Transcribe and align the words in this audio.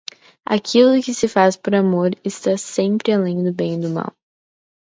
Aquilo 0.55 0.99
que 1.05 1.13
se 1.13 1.27
faz 1.35 1.53
por 1.63 1.75
amor 1.75 2.09
está 2.31 2.57
sempre 2.57 3.11
além 3.13 3.37
do 3.45 3.53
bem 3.53 3.75
e 3.75 3.81
do 3.83 3.89
mal. 3.97 4.11